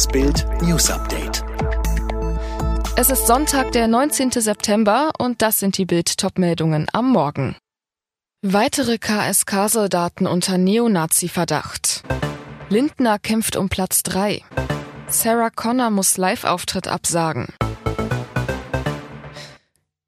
[0.00, 1.44] Das Bild News Update.
[2.96, 4.30] Es ist Sonntag, der 19.
[4.30, 7.54] September und das sind die Bild Topmeldungen am Morgen.
[8.40, 12.02] Weitere KSK-Soldaten unter Neonazi-Verdacht.
[12.70, 14.40] Lindner kämpft um Platz 3.
[15.08, 17.48] Sarah Connor muss Live-Auftritt absagen.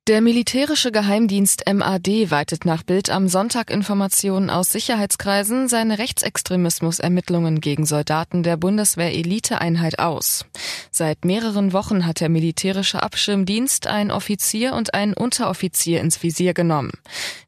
[0.09, 7.87] Der militärische Geheimdienst MAD weitet nach Bild am Sonntag Informationen aus Sicherheitskreisen seine Rechtsextremismus-Ermittlungen gegen
[7.87, 10.45] Soldaten der Bundeswehr-Eliteeinheit aus.
[10.91, 16.91] Seit mehreren Wochen hat der militärische Abschirmdienst einen Offizier und einen Unteroffizier ins Visier genommen.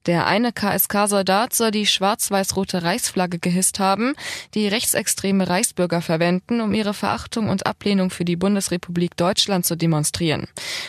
[0.06, 4.14] Der eine KSK-Soldat soll die schwarz-weiß-rote Reichsflagge gehisst haben,
[4.52, 10.46] die rechtsextreme Reichsbürger verwenden, um ihre Verachtung und Ablehnung für die Bundesrepublik Deutschland zu demonstrieren.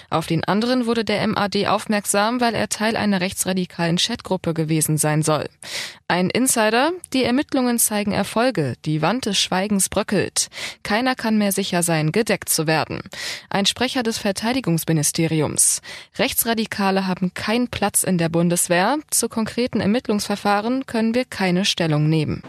[0.10, 5.24] Auf den anderen wurde der MAD aufmerksam, weil er Teil einer rechtsradikalen Chatgruppe gewesen sein
[5.24, 5.46] soll.
[6.08, 10.50] Ein Insider, die Ermittlungen zeigen Erfolge, die Wand des Schweigens bröckelt.
[10.84, 13.02] Keiner kann mehr sicher sein, gedeckt zu werden.
[13.50, 15.82] Ein Sprecher des Verteidigungsministeriums.
[16.20, 18.98] Rechtsradikale haben keinen Platz in der Bundeswehr.
[19.10, 22.42] Zu konkreten Ermittlungsverfahren können wir keine Stellung nehmen.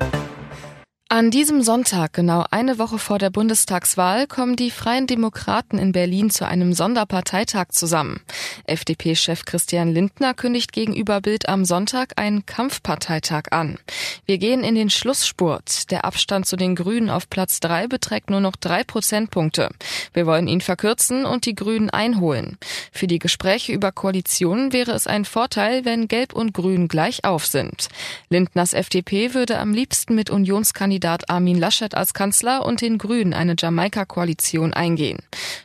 [1.08, 6.30] An diesem Sonntag, genau eine Woche vor der Bundestagswahl, kommen die Freien Demokraten in Berlin
[6.30, 8.22] zu einem Sonderparteitag zusammen.
[8.64, 13.78] FDP-Chef Christian Lindner kündigt gegenüber Bild am Sonntag einen Kampfparteitag an.
[14.24, 15.92] Wir gehen in den Schlussspurt.
[15.92, 19.68] Der Abstand zu den Grünen auf Platz drei beträgt nur noch drei Prozentpunkte.
[20.12, 22.58] Wir wollen ihn verkürzen und die Grünen einholen.
[22.90, 27.46] Für die Gespräche über Koalitionen wäre es ein Vorteil, wenn Gelb und Grün gleich auf
[27.46, 27.90] sind.
[28.28, 33.34] Lindners FDP würde am liebsten mit Unionskandidaten Kandidat Armin Laschet als Kanzler und den Grünen
[33.34, 35.18] eine Jamaika-Koalition eingehen.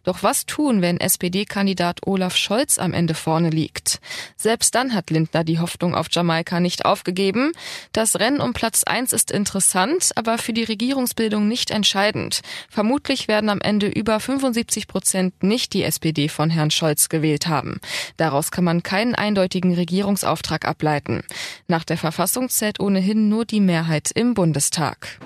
[0.03, 4.01] Doch was tun, wenn SPD-Kandidat Olaf Scholz am Ende vorne liegt?
[4.35, 7.53] Selbst dann hat Lindner die Hoffnung auf Jamaika nicht aufgegeben.
[7.93, 12.41] Das Rennen um Platz eins ist interessant, aber für die Regierungsbildung nicht entscheidend.
[12.69, 17.79] Vermutlich werden am Ende über 75 Prozent nicht die SPD von Herrn Scholz gewählt haben.
[18.17, 21.23] Daraus kann man keinen eindeutigen Regierungsauftrag ableiten.
[21.69, 25.20] Nach der Verfassung zählt ohnehin nur die Mehrheit im Bundestag.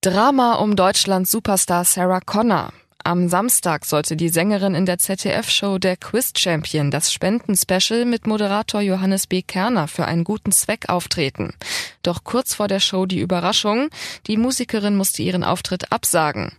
[0.00, 2.72] Drama um Deutschlands Superstar Sarah Connor.
[3.06, 8.80] Am Samstag sollte die Sängerin in der ZDF-Show Der Quiz Champion das Spendenspecial mit Moderator
[8.80, 9.42] Johannes B.
[9.42, 11.54] Kerner für einen guten Zweck auftreten.
[12.04, 13.88] Doch kurz vor der Show die Überraschung,
[14.26, 16.52] die Musikerin musste ihren Auftritt absagen.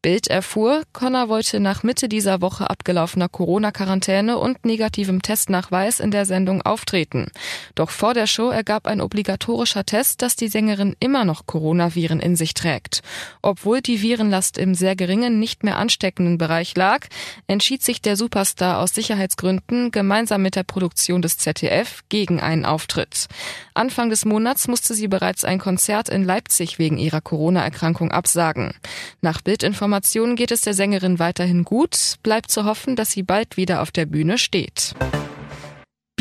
[0.00, 6.24] Bild erfuhr, Connor wollte nach Mitte dieser Woche abgelaufener Corona-Quarantäne und negativem Testnachweis in der
[6.24, 7.30] Sendung auftreten.
[7.74, 12.36] Doch vor der Show ergab ein obligatorischer Test, dass die Sängerin immer noch Coronaviren in
[12.36, 13.02] sich trägt.
[13.42, 17.06] Obwohl die Virenlast im sehr geringen, nicht mehr ansteckenden Bereich lag,
[17.48, 23.26] entschied sich der Superstar aus Sicherheitsgründen gemeinsam mit der Produktion des ZDF gegen einen Auftritt.
[23.74, 28.74] Anfang des Monats musste sie bereits ein Konzert in Leipzig wegen ihrer Corona-Erkrankung absagen.
[29.20, 33.82] Nach Bildinformationen geht es der Sängerin weiterhin gut, bleibt zu hoffen, dass sie bald wieder
[33.82, 34.94] auf der Bühne steht.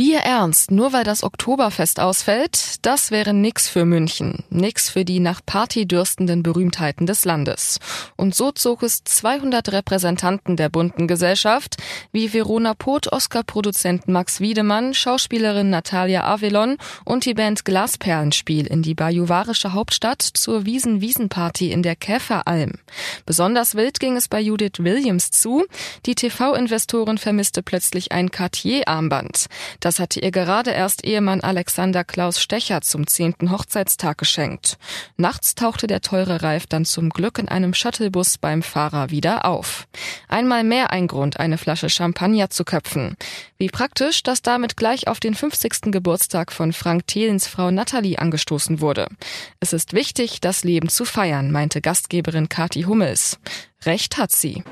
[0.02, 5.20] Bier ernst, nur weil das Oktoberfest ausfällt, das wäre nix für München, nix für die
[5.20, 7.78] nach Party dürstenden Berühmtheiten des Landes.
[8.16, 11.78] Und so zog es 200 Repräsentanten der bunten Gesellschaft,
[12.12, 18.96] wie Verona Poth, Oscar-Produzent Max Wiedemann, Schauspielerin Natalia Avelon und die Band Glasperlenspiel in die
[18.96, 22.72] bajuwarische Hauptstadt zur Wiesen-Wiesen-Party in der Käferalm.
[23.28, 25.66] Besonders wild ging es bei Judith Williams zu.
[26.08, 29.46] Die TV-Investorin vermisste plötzlich ein Cartier-Armband.
[29.80, 34.78] Das hatte ihr gerade erst Ehemann Alexander Klaus Stecher zum zehnten Hochzeitstag geschenkt.
[35.18, 39.88] Nachts tauchte der teure Reif dann zum Glück in einem Shuttlebus beim Fahrer wieder auf.
[40.28, 43.16] Einmal mehr ein Grund, eine Flasche Champagner zu köpfen.
[43.58, 45.92] Wie praktisch, dass damit gleich auf den 50.
[45.92, 49.08] Geburtstag von Frank Thelens Frau Natalie angestoßen wurde.
[49.60, 53.40] Es ist wichtig, das Leben zu feiern, meinte Gastgeberin Kati Hummels.
[53.86, 54.64] Recht hat sie.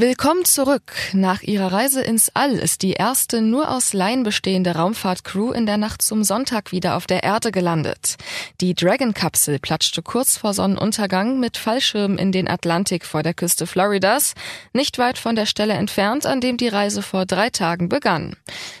[0.00, 0.92] Willkommen zurück.
[1.12, 5.76] Nach ihrer Reise ins All ist die erste nur aus Laien bestehende Raumfahrtcrew in der
[5.76, 8.14] Nacht zum Sonntag wieder auf der Erde gelandet.
[8.60, 14.34] Die Dragon-Kapsel platschte kurz vor Sonnenuntergang mit Fallschirmen in den Atlantik vor der Küste Floridas,
[14.72, 18.36] nicht weit von der Stelle entfernt, an dem die Reise vor drei Tagen begann.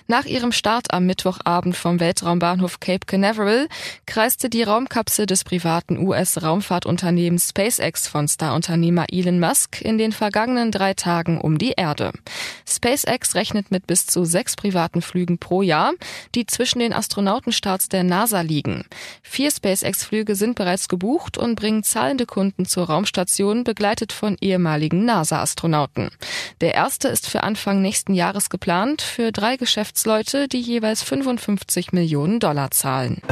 [0.06, 3.66] Nach ihrem Start am Mittwochabend vom Weltraumbahnhof Cape Canaveral
[4.06, 10.94] kreiste die Raumkapsel des privaten US-Raumfahrtunternehmens SpaceX von Starunternehmer Elon Musk in den vergangenen drei
[10.94, 12.12] Tagen Tagen um die Erde.
[12.66, 15.94] SpaceX rechnet mit bis zu sechs privaten Flügen pro Jahr,
[16.34, 18.84] die zwischen den Astronautenstarts der NASA liegen.
[19.22, 26.10] Vier SpaceX-Flüge sind bereits gebucht und bringen zahlende Kunden zur Raumstation, begleitet von ehemaligen NASA-Astronauten.
[26.60, 32.38] Der erste ist für Anfang nächsten Jahres geplant, für drei Geschäftsleute, die jeweils 55 Millionen
[32.38, 33.22] Dollar zahlen.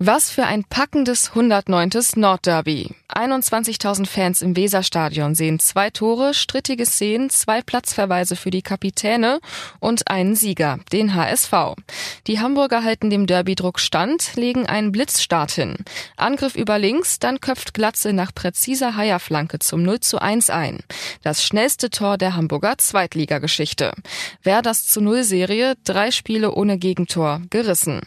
[0.00, 2.02] Was für ein packendes 109.
[2.16, 2.90] Nordderby.
[3.08, 9.38] 21.000 Fans im Weserstadion sehen zwei Tore, strittige Szenen, zwei Platzverweise für die Kapitäne
[9.78, 11.76] und einen Sieger, den HSV.
[12.26, 15.76] Die Hamburger halten dem Derbydruck stand, legen einen Blitzstart hin.
[16.16, 20.80] Angriff über links, dann köpft Glatze nach präziser Haierflanke zum 0 zu 1 ein.
[21.22, 23.92] Das schnellste Tor der Hamburger Zweitligageschichte.
[24.42, 28.00] Wer das zu Null Serie, drei Spiele ohne Gegentor, gerissen.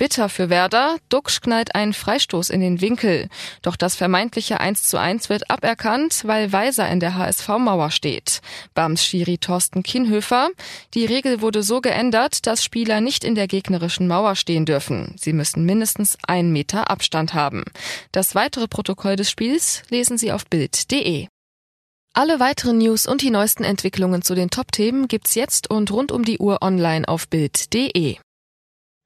[0.00, 3.28] Bitter für Werder, Duxch knallt einen Freistoß in den Winkel.
[3.60, 8.40] Doch das vermeintliche 1 zu 1 wird aberkannt, weil Weiser in der HSV-Mauer steht.
[8.72, 10.48] Bams Schiri Thorsten Kienhöfer.
[10.94, 15.16] Die Regel wurde so geändert, dass Spieler nicht in der gegnerischen Mauer stehen dürfen.
[15.18, 17.64] Sie müssen mindestens einen Meter Abstand haben.
[18.10, 21.26] Das weitere Protokoll des Spiels lesen Sie auf Bild.de.
[22.14, 26.24] Alle weiteren News und die neuesten Entwicklungen zu den Top-Themen gibt's jetzt und rund um
[26.24, 28.16] die Uhr online auf Bild.de.